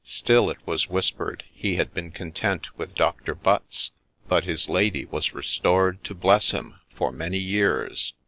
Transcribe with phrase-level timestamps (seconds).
[0.03, 3.91] Still it was whispered he had been content with Doctor Butts;
[4.27, 8.15] but his lady was restored to bless him for many years.